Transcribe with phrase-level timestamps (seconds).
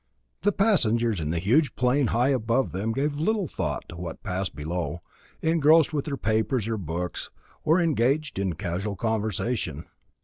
[0.41, 4.55] The passengers in the huge plane high above them gave little thought to what passed
[4.55, 5.01] below,
[5.43, 7.29] engrossed with their papers or books,
[7.63, 9.85] or engaged in casual conversation.